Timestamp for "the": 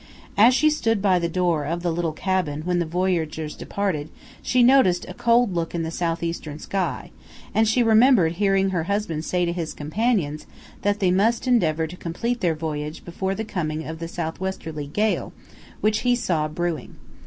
1.19-1.29, 1.83-1.93, 2.79-2.87, 5.83-5.91, 13.35-13.45, 13.99-14.07